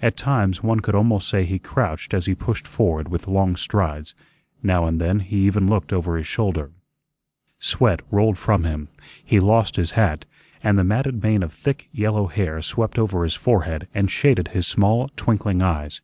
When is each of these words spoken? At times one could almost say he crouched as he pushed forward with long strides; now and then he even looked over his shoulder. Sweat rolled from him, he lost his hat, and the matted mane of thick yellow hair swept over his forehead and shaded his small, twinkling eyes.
At 0.00 0.16
times 0.16 0.60
one 0.64 0.80
could 0.80 0.96
almost 0.96 1.28
say 1.28 1.44
he 1.44 1.60
crouched 1.60 2.12
as 2.14 2.26
he 2.26 2.34
pushed 2.34 2.66
forward 2.66 3.06
with 3.08 3.28
long 3.28 3.54
strides; 3.54 4.12
now 4.60 4.86
and 4.86 5.00
then 5.00 5.20
he 5.20 5.36
even 5.46 5.68
looked 5.68 5.92
over 5.92 6.16
his 6.16 6.26
shoulder. 6.26 6.72
Sweat 7.60 8.02
rolled 8.10 8.38
from 8.38 8.64
him, 8.64 8.88
he 9.24 9.38
lost 9.38 9.76
his 9.76 9.92
hat, 9.92 10.26
and 10.64 10.76
the 10.76 10.82
matted 10.82 11.22
mane 11.22 11.44
of 11.44 11.52
thick 11.52 11.88
yellow 11.92 12.26
hair 12.26 12.60
swept 12.60 12.98
over 12.98 13.22
his 13.22 13.34
forehead 13.36 13.86
and 13.94 14.10
shaded 14.10 14.48
his 14.48 14.66
small, 14.66 15.12
twinkling 15.14 15.62
eyes. 15.62 16.00